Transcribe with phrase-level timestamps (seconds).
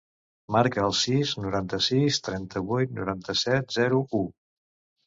[0.55, 4.29] Marca el sis, noranta-sis, trenta-vuit, noranta-set, zero, u.